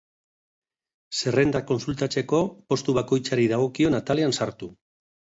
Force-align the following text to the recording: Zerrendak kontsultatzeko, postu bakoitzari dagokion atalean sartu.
Zerrendak 1.17 1.67
kontsultatzeko, 1.71 2.39
postu 2.73 2.95
bakoitzari 2.99 3.45
dagokion 3.51 3.99
atalean 3.99 4.33
sartu. 4.39 4.71